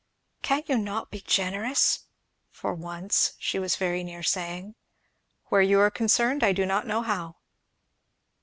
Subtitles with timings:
[0.41, 0.67] "Cannot
[1.11, 2.05] you be generous?"
[2.49, 4.73] for once, she was very near saying.
[5.49, 7.35] "Where you are concerned, I do not know how."